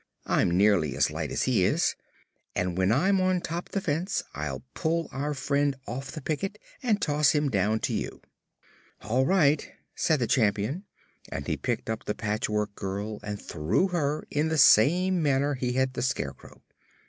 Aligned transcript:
I'm 0.25 0.49
nearly 0.57 0.97
as 0.97 1.11
light 1.11 1.31
as 1.31 1.43
he 1.43 1.63
is, 1.63 1.93
and 2.55 2.75
when 2.75 2.91
I'm 2.91 3.21
on 3.21 3.39
top 3.39 3.69
the 3.69 3.79
fence 3.79 4.23
I'll 4.33 4.63
pull 4.73 5.07
our 5.11 5.35
friend 5.35 5.75
off 5.85 6.11
the 6.11 6.23
picket 6.23 6.57
and 6.81 6.99
toss 6.99 7.33
him 7.35 7.51
down 7.51 7.81
to 7.81 7.93
you." 7.93 8.19
"All 9.03 9.27
right," 9.27 9.71
said 9.93 10.17
the 10.17 10.25
Champion, 10.25 10.85
and 11.31 11.45
he 11.45 11.55
picked 11.55 11.87
up 11.87 12.05
the 12.05 12.15
Patchwork 12.15 12.73
Girl 12.73 13.19
and 13.21 13.39
threw 13.39 13.89
her 13.89 14.23
in 14.31 14.47
the 14.49 14.57
same 14.57 15.21
manner 15.21 15.53
he 15.53 15.73
had 15.73 15.93
the 15.93 16.01
Scarecrow. 16.01 16.63